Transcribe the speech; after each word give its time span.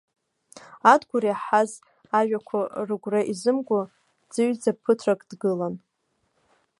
Адгәыр 0.91 1.23
иаҳаз 1.27 1.71
ажәақәа 2.17 2.59
рыгәра 2.87 3.21
изымго, 3.31 3.79
дӡыҩӡа 4.27 4.71
ԥыҭрак 4.83 5.21
дгылан. 5.29 5.75